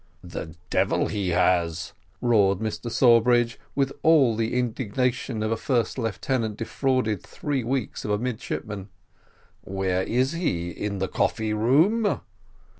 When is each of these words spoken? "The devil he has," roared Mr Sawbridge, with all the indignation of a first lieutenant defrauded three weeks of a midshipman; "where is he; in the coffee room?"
"The 0.23 0.55
devil 0.71 1.09
he 1.09 1.29
has," 1.29 1.93
roared 2.21 2.57
Mr 2.57 2.89
Sawbridge, 2.89 3.59
with 3.75 3.93
all 4.01 4.35
the 4.35 4.57
indignation 4.57 5.43
of 5.43 5.51
a 5.51 5.55
first 5.55 5.99
lieutenant 5.99 6.57
defrauded 6.57 7.21
three 7.21 7.63
weeks 7.63 8.03
of 8.03 8.09
a 8.09 8.17
midshipman; 8.17 8.89
"where 9.61 10.01
is 10.01 10.31
he; 10.31 10.71
in 10.71 10.97
the 10.97 11.07
coffee 11.07 11.53
room?" 11.53 12.19